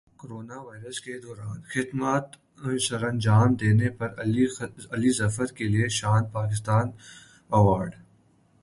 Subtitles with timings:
[0.19, 2.25] corona virus کے دوران خدمات
[2.87, 4.09] سرانجام دینے پر
[4.93, 6.85] علی ظفر کیلئے شان پاکستان
[7.49, 7.95] ایوارڈ